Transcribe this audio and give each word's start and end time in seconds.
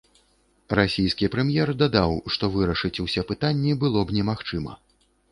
Расійскі 0.77 1.27
прэм'ер 1.33 1.71
дадаў, 1.81 2.13
што 2.35 2.49
вырашыць 2.55 3.01
усе 3.05 3.25
пытанні 3.33 3.75
было 3.83 3.99
б 4.13 4.17
немагчыма. 4.17 4.73